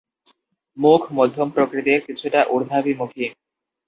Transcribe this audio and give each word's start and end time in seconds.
মুখ 0.77 1.01
মধ্যম 1.13 1.47
প্রকৃতির, 1.49 1.99
কিছুটা 2.07 2.39
উর্ধাভিমুখী। 2.49 3.25